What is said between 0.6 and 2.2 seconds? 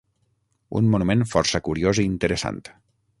Un monument força curiós i